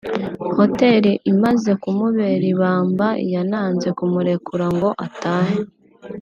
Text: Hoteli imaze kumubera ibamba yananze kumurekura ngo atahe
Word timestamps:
Hoteli 0.55 1.11
imaze 1.31 1.71
kumubera 1.81 2.45
ibamba 2.53 3.07
yananze 3.33 3.87
kumurekura 3.97 4.65
ngo 4.75 4.89
atahe 5.05 5.57